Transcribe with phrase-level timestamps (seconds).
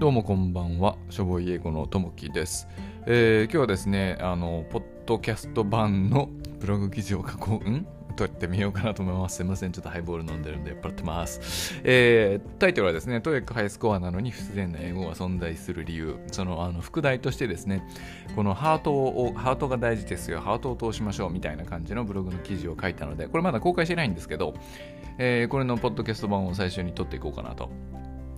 [0.00, 2.66] どうもこんばんは、しょぼい英語のともきです、
[3.04, 7.86] えー、今日はですね、あの、ポッドキャスト版のブログ記事を書こう、ん？
[8.16, 9.36] とやってみようかなと思います。
[9.36, 11.78] すいません、ちょっとハイボール飲んでるんで酔っ払ってます。
[11.84, 17.86] えー、タイトルはですね、 TOEIC ハイスコアなのに不自然な英語が存在する理由、そのあの副題としてですね、
[18.34, 24.54] このハートを、ハートが大事ですよ、ハートを通しましょうみたいな感じのブログの記事を書いたので、これまだ公開してないんですけど、
[25.18, 27.68] えー、これのポッドキャスト版を最初に撮っていこうかなと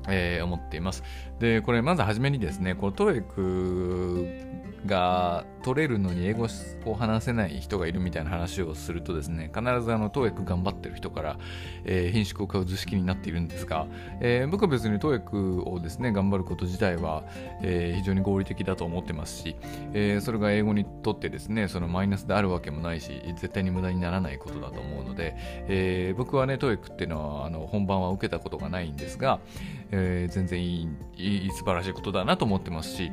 [0.09, 1.03] えー、思っています。
[1.39, 4.53] で、これまずはじめにですね、このト e ク
[4.87, 6.49] が取れるのに英語
[6.85, 11.39] を話せない人がいるみたいな話をするとですね、必ずあの TOEIC 頑張ってる人から、
[11.85, 13.87] えー、品種を買う図式になっているんですが、
[14.21, 17.25] えー、僕は別に TOEIC をですね、頑張ること自体は、
[17.63, 19.57] えー、非常に合理的だと思ってますし、
[19.93, 25.37] えー、それが英語にとってですね、そのマイナスであるわけもないし、絶対に無駄にならないことだと思うので、
[25.69, 29.39] えー、僕はね、TOEIC っていうのはあの本番は受けたことがないんですが、
[29.93, 33.13] えー、全然いいいい素晴らしいことだなと思ってますし、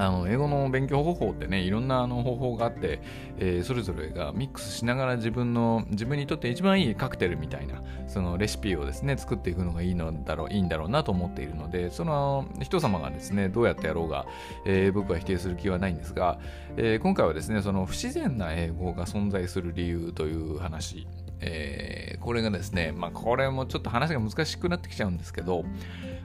[0.00, 3.02] あの英語の勉強方法ってねいろんなあの方法があって、
[3.36, 14.24] えー、それぞれがミックスしながら自分の自分にとって一番いいカクテルみたいなそのレシピをですね作っていくのがいいのだろういいんだろうなと思っているのでその人様がですねどうやってやろうが、
[14.64, 16.38] えー、僕は否定する気はないんですが、
[16.78, 21.06] えー、今回はですねその不自然な英語が存在する理由という話
[21.40, 25.64] えー、これがですね、まあ、これもちょっと話が難しくなってきちゃうんですけど、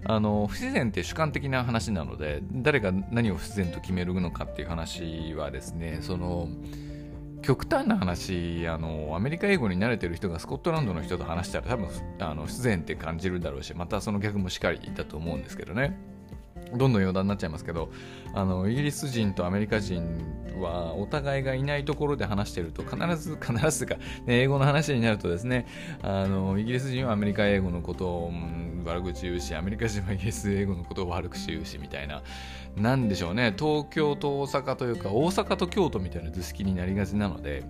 [0.06, 6.48] あの不自然って主観的な話なので誰が何を不自然と決めるのかっていう話はですねその
[7.42, 11.88] 極端な話あのアメリカ英語に慣れてる人がスコットランドの人と話したら多分
[12.20, 16.15] あの不自然って感じるだろうしまたその逆もしっかりだと思うんですけどね。
[16.74, 17.90] どんどん余談になっちゃいますけど
[18.34, 20.04] あのイギリス人とアメリカ人
[20.60, 25.66] はお互いがいないところで話してると必ず 必ずか、ね、英語の話になるとですね
[26.02, 28.32] あのイギリス人はアメリカ英語のことを、
[28.86, 32.22] 悪口言うしアメリカ人はイギリス英語のことを悪口言うしみたいな。
[32.78, 33.54] なんでしょうね。
[33.58, 37.64] 東京と大阪というか大阪と京都みたいな図式になりがちなので、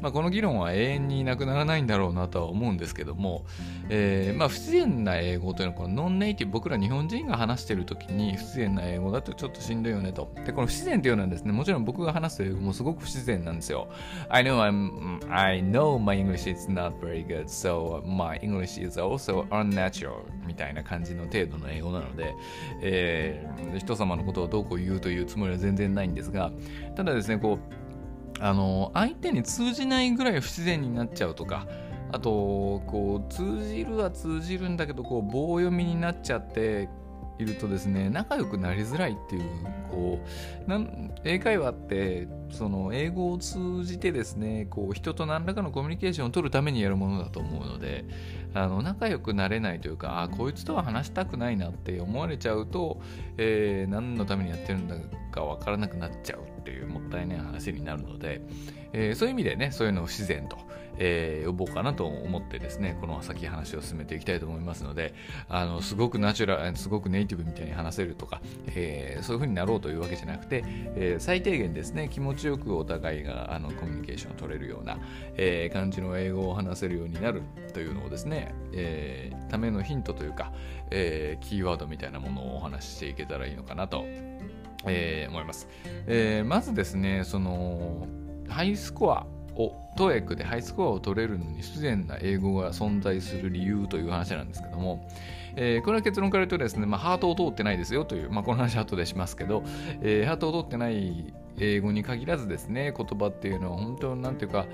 [0.00, 3.44] まあ、この議論は永遠になくならないんだろうなとは思うんですけども、
[3.88, 10.32] えー、まあ、不自然な英語というのはこのノンネイティブ僕ら日本人が話してる時に不自然な英語だとちょっとしんどいよねと。
[10.46, 13.88] でこの不自然というのはですねもちろん僕が話す英語もすごく不自然なんですよ。
[14.28, 19.44] I know I'm I know my English is not very good so my English is also
[19.48, 20.61] unnatural みたいな。
[20.62, 22.34] たいな感じの程度の英語なので、
[22.80, 26.52] えー、人様のことをどうこう言うというつもりは全然ないんですが
[26.94, 31.66] ただですねこうあの相手に通じないぐらい不自然になっちゃうとか
[32.12, 36.88] あとこう通じるは通じるんだけどこう棒読みになっちゃって
[37.38, 39.42] いるとですね仲良くなりづらいっていう
[39.90, 40.20] こ
[40.66, 48.04] うなん英会話ってその英語を通じてですねこう人と何らかのコミュニケーションを取るためにやるものだと思うので
[48.54, 53.00] あの仲良くなれないというかあこいつとは話したくないなって思われちゃうと、
[53.38, 54.96] えー、何のためにやってるんだ
[55.30, 58.42] か分からなくなっちゃうっていうもったいない話になるので、
[58.92, 60.58] えー、そういう意味でねそういうのを自然と。
[60.98, 65.14] えー、呼ぼうかなと思ってですね、この先話を進めていきたいと思いますので、
[65.48, 74.98] あの、すごくナチュラル、すごくネイティブみたいに話せるとか、えー、そういう風になろうというわけじゃなくて、えー、最低限ですね、気持ちよくお互いがあのコミュニケーションを取れるような、
[75.36, 77.42] えー、感じの英語を話せるようになる
[77.72, 80.52] というのをですね、えー、ためのヒントというか、
[80.90, 84.04] えー、キーワードみたいなものをお話ししていけたらいいのかなと、
[84.86, 85.68] えー、思います。
[86.06, 88.06] えー、まずですね、その、
[88.48, 89.26] ハイスコア
[89.56, 95.06] をトエックでハイスコアを取れるのに不自然な英語が存在する理由という話なんですけども、
[95.56, 99.62] えー、これは結論から言うとですね、まあ、ハートを通ってないですよという、まあ、この話は後でしますけど、
[100.00, 104.66] えー、ハートを通ってない英語に限らずですね、言葉っていうのは本当なんていうか、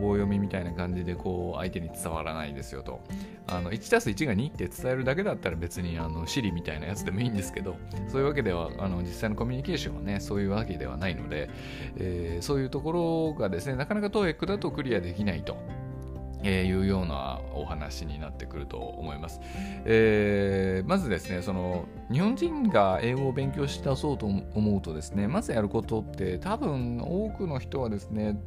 [0.00, 3.00] 棒読みみたいな感じでこう相手に伝わらないですよと。
[3.48, 7.76] あの 1+1 が2って伝えるだけだったら別にあの Siri みたいなやつでもいいんですけど、
[8.08, 11.48] そういうわけでは、あの実際のコミュニケーションはね、そういうわけではないので、
[11.96, 15.56] えー、そういうところがですね、なかなか TOEIC だとクリアできないと。
[16.46, 19.40] えー、いうようなお話になってくると思います。
[19.84, 28.40] えー、まずですね、その日本人が英語を勉強し出そうと思うとですね、まずやることって多分多くの人はですね、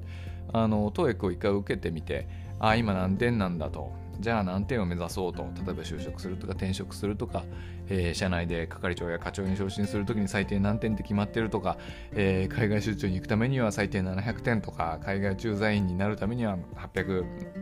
[0.53, 2.27] あの、トーエックを一回受けてみて、
[2.59, 3.91] あ、今何点なんだと。
[4.19, 5.43] じゃあ何点を目指そうと。
[5.43, 7.43] 例えば就職するとか転職するとか、
[7.87, 11.77] えー、社内で係長や課長に昇進するときに最低何点って決まってるとか、
[12.11, 17.58] えー、海外出張に行くためには最低700点とか、海外駐在員になるためには800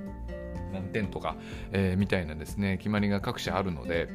[0.77, 1.35] 何点とか、
[1.71, 4.09] えー、みたいなですね、決まりが各社あるので、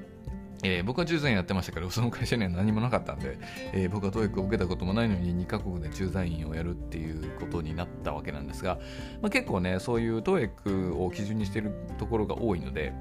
[0.65, 3.39] えー、僕は駐在員やってましたけど、その会社には何もなかったんで、
[3.73, 8.79] えー、僕は TOEIC を受けたこともないのに2カ国で駐在員をやるっていうことになったわけなんですが、
[9.21, 12.93] まあ、結構ね、そういう TOEIC を基準にしているところが多いので、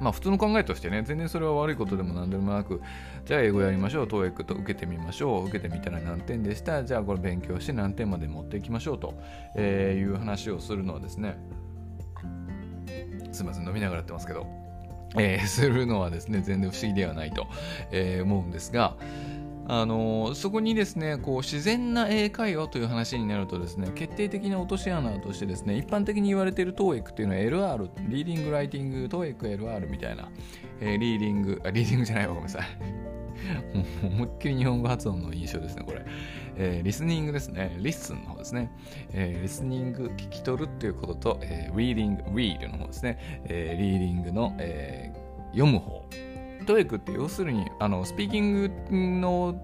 [0.00, 2.80] まあ普通の考えとしてね、全然それは悪いことでも何でもなく、
[3.26, 9.14] じゃあ英語やりましょう、TOEIC と受けてみましょう、受けてみたら何点でした、じゃあこれ勉強して何点まで持っていきましょうと、
[9.56, 11.36] えいう話をするのはですね、
[13.32, 14.46] すみません、飲みながらやってますけど、
[15.16, 17.46] えー、するのはですね、全然不思議ではないと、
[17.90, 18.96] えー、思うんですが、
[19.72, 27.40] あのそこにですねこう自然な英会話という話になるとですね決定的な落とし穴としてですね一般的に言われている TOEIC っていうのは
[27.76, 30.28] LR リーディングライティング TOEICLR みたいな、
[30.80, 32.64] えー、リーディングあリーディングじゃないわごめんなさい。
[34.04, 36.04] 思いっきり日本語発音の印象ですねこれ、
[36.56, 37.76] えー、リスニングですね。
[37.78, 38.70] listen の方ですね、
[39.12, 46.04] えー、リスニング聞き取るっていうことと、えー、リーディング read の方ですね、えー、リーディングの、えー、読む方。
[46.66, 48.70] TOEIC って要するにあのスピーキング
[49.20, 49.60] の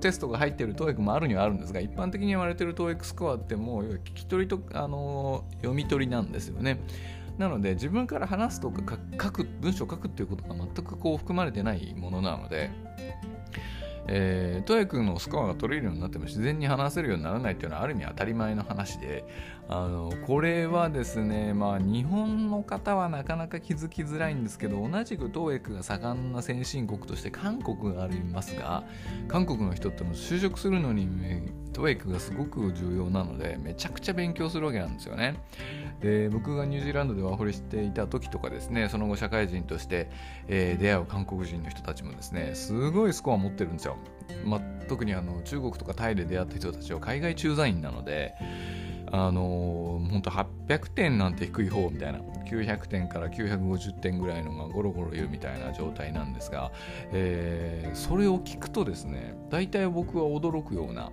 [0.00, 6.80] テストが入っている TOEIC もあるにはあるんですが一般的に言われている TOEIC スコアってもう聞き取りとあの読み取りなんですよね。
[7.38, 12.70] なので自分から話すとか書く文章を書くっていうことが全くこう含まれてないものなので
[14.12, 19.24] えー、トヤ君のスコアが取れるようになっても自然に話せるようにならないっていうのはある意味当たり前の話で
[19.72, 28.82] あのこれはですねまあ日本の方はなかなか気づきづらいんですけど同じくトエクが盛んな先進国として韓国がありますが
[29.28, 31.08] 韓国の人っても就職するのに
[31.72, 35.36] トエクがすごく重要なのでめちゃくちゃ勉強するわけなんですよね。
[36.00, 40.10] で僕がニュージーランドでワーホリしていた時とかですねその後社会人として、
[40.48, 43.98] えー、出会う韓国人の人たちもですねすごいスコア持ってるんですよ。
[44.44, 48.34] まあ、特にあの中国とかタイで出会った人たちは海外駐在員なので
[49.12, 52.20] あのー、本当800点なんて低い方みたいな。
[52.50, 56.72] 900点から950点ぐらいのがゴロゴロ言うみたいな状態なんですが、
[57.12, 61.12] えー、それを聞くとですね大体僕は驚くような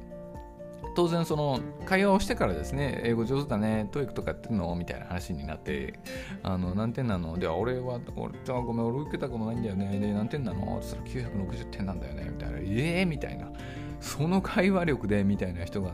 [0.96, 6.00] 当然その会話をしてからですね英語上手だね TOEIC とかやってんのみたいな話になって
[6.42, 7.38] あの何点なの？
[7.38, 10.00] では俺は俺じゃごめん俺受けたことないんだよね。
[10.00, 10.80] で何点なの？
[10.80, 12.58] って言ったら960点なんだよねみたいな。
[12.58, 13.52] ええー、みたいな。
[14.00, 15.94] その会話力でみたいな人が結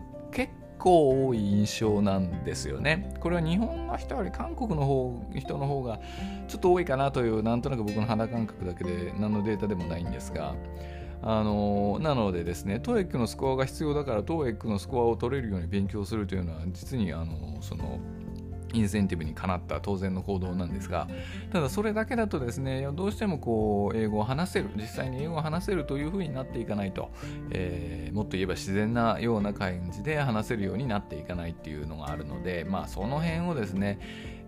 [0.83, 3.15] 構多い印象なんですよね。
[3.21, 5.99] これは日本の人より韓国の方人の方が
[6.49, 10.55] ちょっと多いかなというなんとなく僕の肌感覚だけで何のデータでもないんですが
[11.21, 17.97] あのなのでですね、TOEIC のスコアが必要だから、TOEIC のスコアを取れるように勉強するというのは、実にあのその
[18.73, 21.07] インセンティブにかなった当然の行動なんですが、
[21.51, 27.11] ただそれだけだとですね、どうしてもこう英語を話せる、実際に英語を話せるというふうになっていかないと、
[27.51, 33.99] えー、もっと言えば自然なような感じで話せるようになっていかないっていうのがあるので、まあその辺をですね、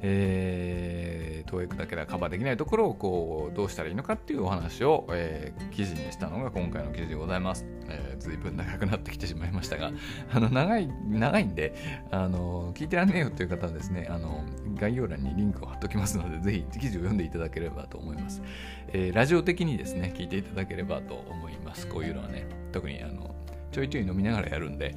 [0.07, 7.65] えー、TOEIC だけではカバーできないところをこうどうしたらいいのかっていうお話を、えー、記事にしたのが今回の記事でございます。
[7.87, 9.91] えー、随分長くなってきてしまいましたが、
[10.31, 11.73] あの長い長いんで
[12.11, 14.43] あの聞いてらんねえよっていう方はですねあの
[14.75, 18.43] 概要欄にリンクを貼っておきますので、ぜひ記事を読んでいただければと思います。
[18.89, 21.87] えー、ラジオ的にですね聞いていただければと思います。
[21.87, 23.33] こういうのはね特にあの
[23.71, 24.95] ちょいちょい飲みながらやるんで、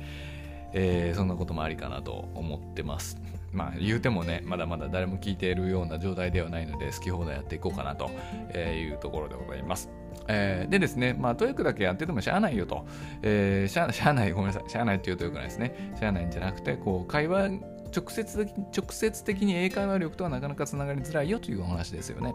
[0.72, 3.20] えー、そんなこともありかなと思ってます。
[3.52, 8.10] まあ言うてもね、まだまだ誰も聞いているような状態ではないので、好き放題やっていこうかなと
[8.56, 9.90] いうところでございます。
[10.28, 12.86] えー、でですね、まあ、 TOEICだけやっててもしゃあないよと、
[13.22, 15.94] えー、しゃしゃあない、ごめんなさい、しゃあないって言うとよくないですね。
[15.98, 17.48] しゃあないんじゃなくて、こう、会話、
[17.96, 22.34] 直接的直接的に英会話力とはなかなかつながりづらいよというお話ですよね。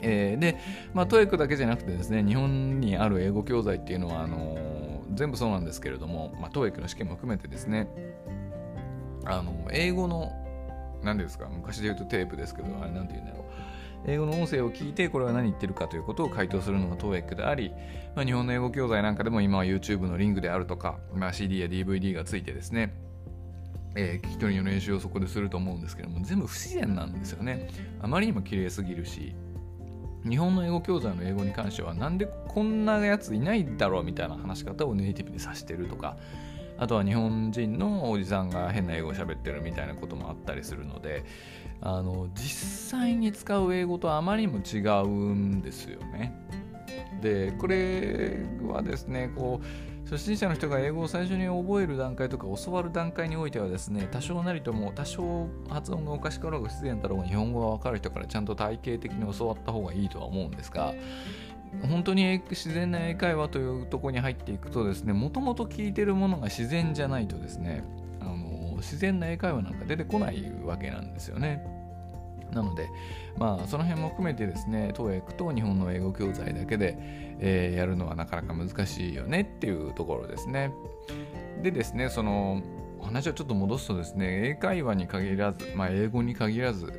[0.00, 0.58] えー、で、
[0.92, 7.88] まあ、 TOEICだけじゃなくてですね、日本にある英語教材っていうのは、あのー、全部そうなんですけれども、まあ、 TOEICの試験も含めてですね、
[9.26, 10.32] あの英語の
[11.02, 13.44] 何ですか昔で言うとテープですけどあれ何て言うんだろう。
[14.06, 17.72] 英語の音声を聞いてこれは何言ってるかということを回答するのが TOEIC であり、
[18.14, 22.94] まあ、日本の英語教材なんかでも今は YouTube のリンクであるとか、まあ、CD や DVD がついてですね
[23.96, 27.68] えー、聞き取りの練習をそこですると思うんですけども全部不自然なんですよね。
[28.02, 29.34] あまりにも綺麗すぎるし
[30.28, 36.16] 日本の英語教材の英語に関してはなんでこんなやついないだろうみたいな話し方をネイティブにさしてるとか
[36.78, 41.24] あとは日本人のおじさんが変な英語を喋ってるみたいなこともあったりするので
[41.80, 46.34] あの実際に使う英語とあまりにも違うんですよね。
[47.20, 60.92] でこれはですねこう初心者の人が英語を最初に覚える段階とか教わる段階においてはですね多少なりとも多少発音がおかしかろうが不自然だろうが日本語が分かる人からちゃんと体系的に教わった方がいいとは思うんですが
[61.82, 67.84] 本当に自然な英会話というとこに入っていくとですねもともと聞いてるものが自然じゃないとですね
[68.20, 71.74] あの自然な英会話なんか出てこないわけなんですよね。
[72.52, 72.88] なので、
[73.36, 76.96] まあ、その辺も含めてですね、TOEIC と日本の英語教材だけで、
[77.40, 80.72] えー、やるのはなかなか難しいよねっていうところですね。
[81.62, 82.62] でですね、その
[83.02, 86.92] 話をちょっと戻すとですね、英会話に限らず、まあ、英語に限らず、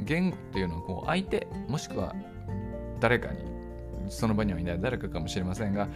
[0.00, 2.14] 言語っていうのはこう相手、もしくは
[3.00, 3.57] 誰かに
[4.08, 4.80] その場にはいない。
[4.80, 5.88] 誰かかもしれませんが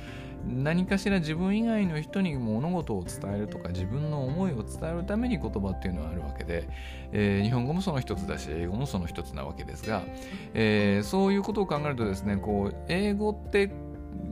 [0.46, 6.68] 何かしら自分以外の人に物事を伝えるとか自分の思いを伝えるために言葉っていうのはあるわけで、
[7.12, 10.02] えー、日本語もその一つだし英語もその一つなわけですが、
[10.54, 13.70] えー、そういうことを考えるとですねこう英語って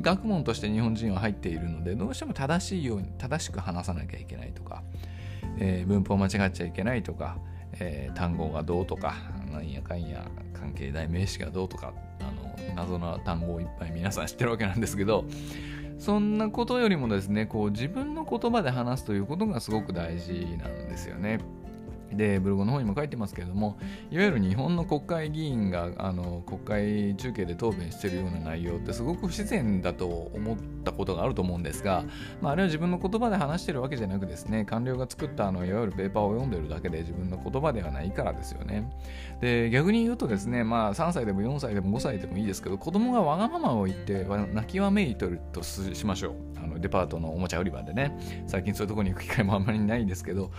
[0.01, 4.83] 学問として日本人は入っているのでどうしても正しいように正しく話さなきゃいけないとか、
[5.59, 7.39] えー、文法を間違っちゃいけないとか、
[7.79, 9.15] えー、単語がどうとか
[9.53, 12.40] なんやかんや関係代名詞がどうとかあの
[12.81, 15.25] 謎な単語をいっぱい皆さん知ってるわけなんですけど
[15.99, 21.41] そんなことよりもですねこう自分の言葉で話すということがすごく大事なんですよね。
[22.13, 23.79] でブログの方にも書いてますけれども
[24.11, 32.05] いわゆる日本の国会議員があの国会中継で答弁してるような内容ってすごく不自然だと思ったことがあると思うんですが、
[32.41, 38.91] まあ、あれは自分の言葉で話してるわけじゃなくですね官僚が作ったあのいわゆるペーパーを読んでるだけで自分の言葉ではないからですよね。
[39.41, 46.35] で逆に言うとですねまあ3歳でも4歳でも5歳でもいいですけど子供がわがままを言って泣きわめいとるとしましょう。
[46.63, 48.19] あのデパートのおもちゃ売り場でね。
[48.47, 50.51] 最近そういうとこに行く機会もあんまりないんですけど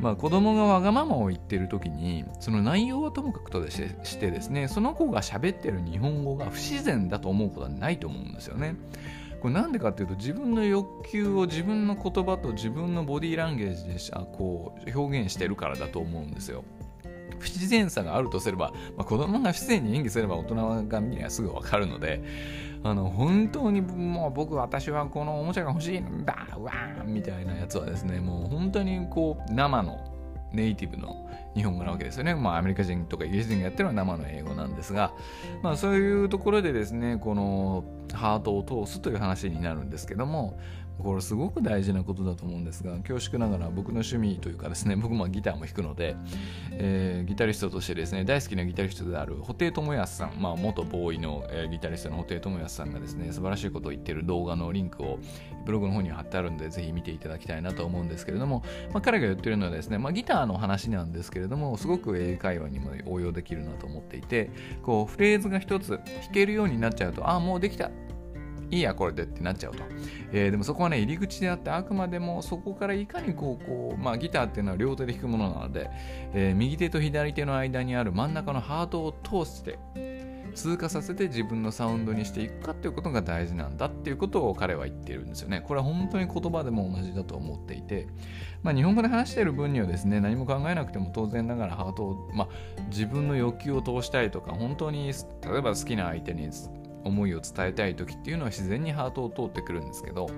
[0.00, 8.76] まあ子供がわがままを言ってる時にその内容はともかくとしてですねその子が喋ってる日本語が不自然だと思うことはないと思うんですよね。
[9.40, 16.64] これなんでかっていうと自分の欲求を自分の言葉と自分のボディーランゲージでしこう表現してるからだと思うんですよ。
[17.38, 22.22] 不自然さがあるとすれば、まあ、子供が不自然に演技すれば大人が見りゃすぐ分かるので
[22.82, 29.98] あの本当にもう僕私はこのおもちゃが欲しいんだわーみたいなやつはですねもう本当にこう生の
[30.56, 32.34] ネイティブの日本語なわけですよね。
[32.34, 35.12] まあ、アメリカ人とかイギリス人がやってるのは生の英語なんですが、
[35.62, 40.58] まあ、そういうところでですね、このハートを通すという話になるんですけども、
[40.98, 46.16] これすごく大事なことだと思うんですが恐縮ながら僕の趣味というかですね僕もギターも弾くので、
[46.72, 55.18] えー、ギタリストとしてですね大好きなギタリストである布袋寅泰さん、まあ、元ボーイの、えー、ギタリストの布袋寅泰さんがですね素晴らしいことを言ってる動画のリンクを
[55.64, 58.62] ブログの方に貼ってあるんでぜひ見ていただきたいなと思うんですけれども、
[58.92, 64.50] まあ、彼が言ってるのはですね、まあ、ギターの話なんですけれどもすごく英会話にも応用できるなと思っていて
[64.82, 67.90] こうフレーズが一つ弾けるようになっちゃうとああもうできた
[68.70, 69.82] いいやこれでってなっちゃうと、
[70.32, 75.90] えー、でもそこはね入り口であってあくまでもそこからいかにこうこう、まあ、ギターっていうのは両手で弾くものなので、
[76.32, 79.78] えー、右手と左手の間にある真ん中のハートを通して
[80.56, 85.60] 通過させて自分のサウンドにしていくかっていうことが大事なんだっていうことを彼は言ってるんですよね。
[85.60, 88.08] これは本当に言葉でも同じだと思っていて、
[88.62, 92.48] まあ、日本語で話してる分にはですね何も考えなくても当然ながらハートを、まあ、
[92.88, 96.48] 自分の欲求を通したいとか本当に例えば好きな相手に
[97.06, 100.28] 思いを伝えたい時っていうのは自然にハートを通ってくるんですけど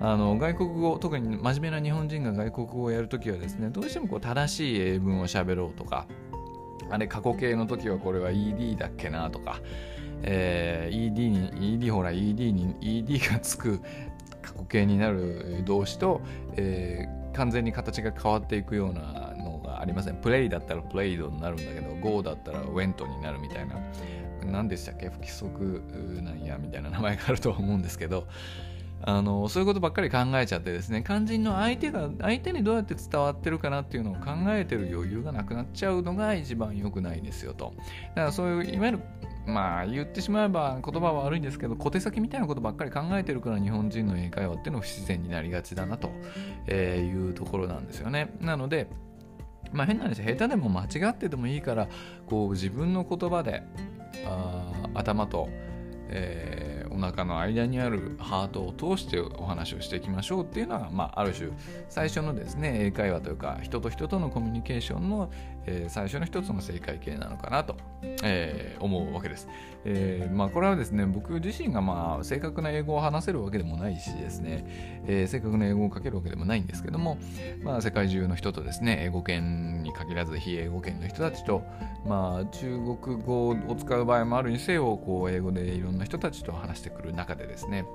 [0.00, 6.06] あの外国語特に真面目な日本人が外国語をやるときはですねどうしてもこう正しい英文を喋ろうとか
[6.90, 9.60] あれ過去形の時はこれは ED だっけなとか、
[10.22, 13.80] えー、ED に ED ほら ED に ED がつく
[14.42, 16.20] 過去形になる動詞と、
[16.56, 23.76] えー、完全に形が変わっていくようなのがありません、プレイだったらプレイドになるんだけど Go だったら Went になるみたいな。
[24.46, 25.08] 何でしたっけ？
[25.08, 25.82] 不規則
[26.22, 28.26] なんやみたいな名前があるとは思うんですけど。
[29.02, 37.72] あのそういうことばっかり考えちゃってですね肝心の相手が相手にどうやって伝わってるかなっていうのを考えてる余裕がなくなっちゃうのが一番良くないですよと。
[38.14, 39.00] だからそういういわゆる
[39.46, 46.10] まあ言ってしまえば言葉は悪いんですけど小手先みたいなことばっかり考えてるから日本人の英会話っていうのは不自然になりがちだなと
[46.70, 48.34] いうところなんですよね。
[48.42, 48.86] なので
[49.72, 51.88] まあ変な話下手でも間違っててもいいから
[52.26, 53.62] こう自分の言葉で
[54.24, 55.48] あ頭と、
[56.08, 61.50] えー、お腹の間にあるハートを通してお話をしていきましょうっていうのが、まあ、ある種
[61.88, 65.30] 最初のですね英会話というか人と人とのコミュニケーションの、
[65.70, 67.76] えー、最初の一つの正解形なのかなと、
[68.22, 69.48] えー、思うわけです。
[69.84, 77.18] えー、まあ、これはですね僕自身がまあ正確な英語を話せるわけでもないしですね、えー、正確な英語を書けるわけでもないんですけども、
[77.62, 81.62] まあ、世界中の人とですね英語圏に限らず非英語圏の人たちと、
[82.04, 87.86] まあ、中国語を使う場合もあるにせよこう英語でいろんな人たちと話してくる中でですね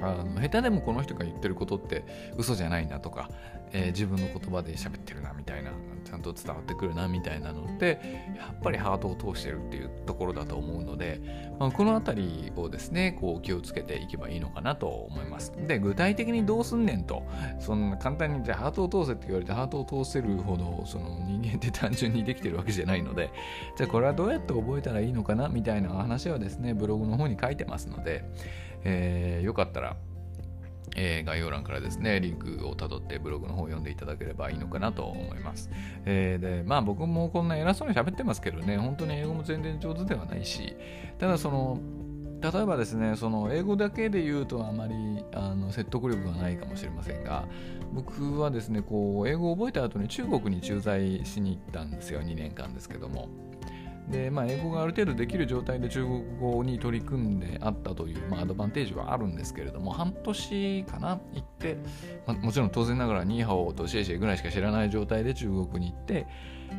[0.00, 2.04] あの下手でもこの人が言ってることって
[2.36, 3.30] 嘘じゃないなとか、
[3.72, 5.70] えー、自分の言葉で喋ってるなみたいな
[6.04, 8.00] ちゃんと伝わってくるなみたいなのって
[8.36, 11.20] やっぱりハートを通してるっていうところだと思うので、
[11.58, 15.52] まあ、この辺りをですねこう気をつけていけばいいのかなと思います。
[15.66, 17.24] で具体的にどうすんねんと
[17.58, 23.30] そんな簡単にじゃハートを通せって言われてハートを通せるほどその人間って単純にできてるわけじゃないので
[23.76, 28.24] じゃあこれはどうやって覚えたらいいのかなみたいな話はですねブログの方に書いてますので
[28.84, 29.96] えー、よかったら
[30.96, 35.70] えー、概要欄からですね、リンクをたどってブログの方を読んでいただければいいのかなと思います。
[36.04, 40.76] えー、で、まあ僕もこんな偉そうに喋ってますけどね、本当に英語も全然上手ではないし、
[41.18, 41.80] ただその、
[42.42, 44.94] 例えばですね、その英語だけで言うとあまり
[45.32, 47.46] あの説得力がないかもしれませんが、
[47.92, 53.28] 僕はですね、こう英語を覚えた後に中国に駐在しに行ったんですよ、2年間ですけども。
[54.08, 61.76] で、まあ、英語がある程度できる状態で中国語に取り組んであったという、まあ、アドバンテージはあるんですけれども、半年かな、行って、
[62.26, 66.26] まあ、もちろん当然ながらニーハオとシェイシェイぐらいしか知らない状態で中国に行って、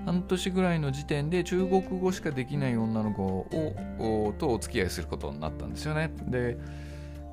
[0.05, 6.11] 半年ぐらいの時点で中国語しかできない女の子をとお付き合いすることになったんですよね。
[6.27, 6.57] で、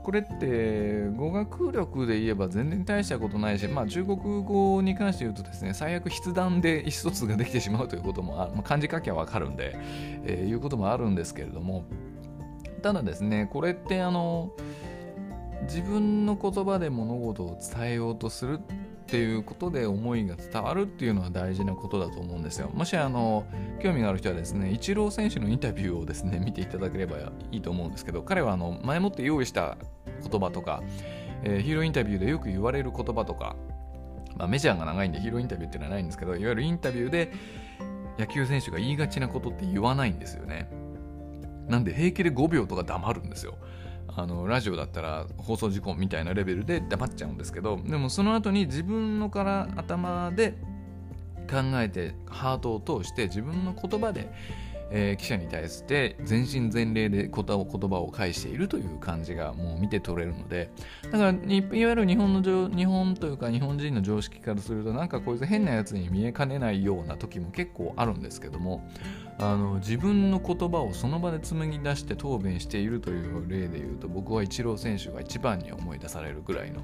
[0.02, 9.76] これって語学力で言えば全然大したことないし、まあ、中国語に関して言うとですね最悪筆談で意思疎通ができてしまうということも、まあ、漢字書きは分かるんで、
[10.24, 11.84] えー、いうこともあるんですけれども。
[12.82, 14.52] ただですねこれってあの
[15.64, 18.60] 自分の言葉で物事を伝えようとする
[19.10, 22.70] っていうことで思いが伝わるっていうのは大事なことだと思うんですよ。
[22.72, 23.44] もしあの
[23.82, 27.16] 興味がある人はですね、イチロー選手のインタビューをですね、見ていただければ
[27.50, 29.78] いいと思うんですけど、彼はあの前もって用意した
[30.30, 30.84] 言葉とか、
[31.42, 33.56] えー、ヒーローインタビューでよく言われる言葉とか、
[34.36, 37.32] まあ、メジャーが長いんでヒーローインタビューっていうのはないんですけど、いわゆるインタビューで
[38.16, 40.70] 野球選手が言いがちなことって言わないんですよね。
[41.66, 43.58] なんで平気で5秒とか黙るんですよ。
[44.16, 50.54] あのラジオだったら放送事故みたいなレベルで黙っちゃうんですけどでもその後に自分のから頭で
[51.50, 54.32] 考えてハートを通して自分の言葉で
[54.90, 60.70] えー、記者に対して全身全霊で言葉を返しているという感じがもう見て取れるので
[61.10, 68.86] だからいわゆる日本の日本というか日本人の常識からするとなんかこいつ変なやつに見えかねないような時も結構あるんですけども
[69.38, 76.82] あの自分の言葉をその場で紡ぎ出して答弁しているという例で言うと僕はイチロー選手が一番に思い出されるぐらいの、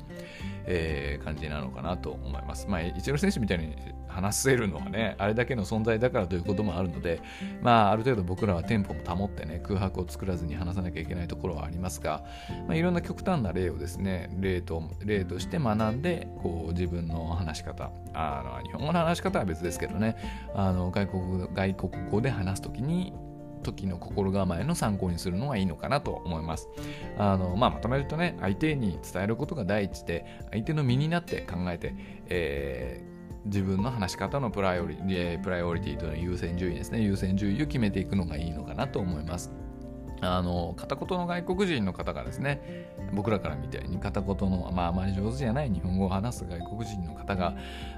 [0.64, 2.66] えー、感じなのかなと思います。
[2.66, 3.76] まあ、イチロー選手みたいに
[4.08, 7.20] 話せるのはねあれだけの存在だからということもあるので
[7.60, 12.24] まあある程度僕らはテンポも保ってね空白を作らずに話さなきゃいけないところはありますが、
[12.68, 20.16] まあ、いろんな極端な例をですね例と例として学んでこう自分の話し方あの日本語の話し方は別ですけどね
[20.54, 23.14] あの外国外国語で話す時に
[23.62, 26.68] 時の心構えの参考にするのがいいのかなと思います。
[27.16, 31.94] あのまあ、まとめるとね相手に伝えることが第一で相手の身になって考えて、
[32.28, 33.15] えー
[33.47, 34.97] 自分の話し方のプライオリ
[35.43, 37.00] プライオリティというのは優先順位ですね。
[37.00, 39.52] 優先順位を決めていくのがいいのかなと思います。
[40.21, 47.54] あの片言の外国人の方がですね僕らから見てに片言の、まあ、あまり上手じゃない日本語を話す外国人の方が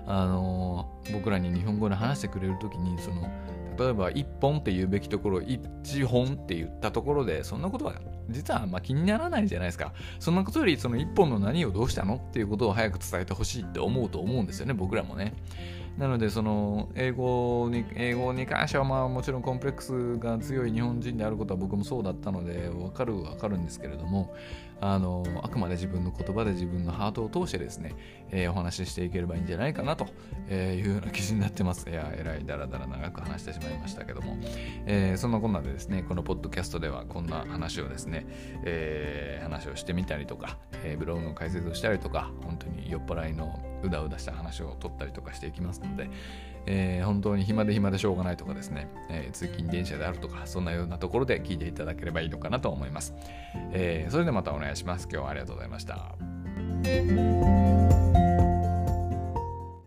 [0.06, 3.30] あの僕らに日本語で話してくれる時にその
[3.78, 7.94] 例えば1本って言うべきところを1本って言ったところでそんなことは
[8.28, 9.92] 実はま気にならないじゃないですか。
[10.18, 12.16] そんなことよりその一本の何をどうしたの？
[12.16, 15.34] っていうことを早く伝えてほしいって思うと思うんですよね僕らもね。
[15.96, 24.32] なのでその英語に英語に関してはまあもちろんコンプレックスが強い日本人であることは僕もそうだったのでわかるわかるんですけれども。
[24.80, 27.94] あのあくまで自分の言葉で自分のハートを通してですね、
[28.30, 30.06] えー、お話ししていければいいんじゃないかなと
[30.50, 31.88] いうような記事になってます。
[31.88, 34.36] いや、えらいだらだら長く話してしまいましたけども、
[34.86, 38.26] えー、そんなこんなでですね、このポッドキャストではこんな話をですね、
[38.64, 46.10] えー、話をしてみたりとか、えブログの解説をしたりとか、本当に酔っ払いのうだうだした話を取ったりとかしていきますので、
[46.70, 53.14] えー、本当に暇で暇でしょうがないとかですね、えー、通勤電車であるとか、そんなようなところで聞いていただければいいのかなと思います。
[53.72, 55.08] えー、それではまたお願いします。
[55.10, 56.14] 今日はありがとうございました。